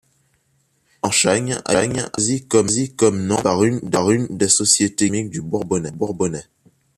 [1.03, 2.01] Piquenchâgne a été
[2.49, 3.79] choisi comme nom par une
[4.35, 6.45] des sociétés gastronomiques du Bourbonnais.